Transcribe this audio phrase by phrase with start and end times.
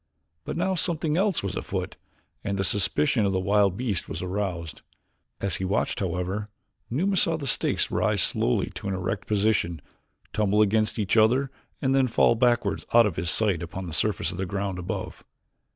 [0.45, 1.95] But now something else was afoot
[2.43, 4.81] and the suspicion of the wild beast was aroused.
[5.39, 6.49] As he watched, however,
[6.89, 9.79] Numa saw the stakes rise slowly to an erect position,
[10.33, 11.51] tumble against each other
[11.83, 15.23] and then fall backwards out of his sight upon the surface of the ground above.